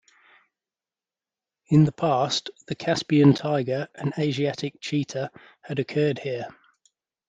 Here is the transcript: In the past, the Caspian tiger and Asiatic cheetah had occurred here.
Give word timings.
In 1.67 1.83
the 1.83 1.91
past, 1.91 2.49
the 2.65 2.73
Caspian 2.73 3.35
tiger 3.35 3.87
and 3.93 4.11
Asiatic 4.17 4.81
cheetah 4.81 5.29
had 5.61 5.77
occurred 5.77 6.17
here. 6.17 6.47